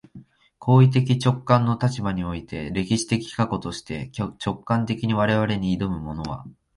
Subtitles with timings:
[0.57, 6.43] 行為的直観の立場において、歴史的過去として、直観的に我々に臨むものは、